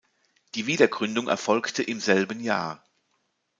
Die 0.55 0.65
Wiedergründung 0.65 1.27
erfolgte 1.27 1.83
im 1.83 1.99
selben 1.99 2.39
Jahr. 2.39 2.83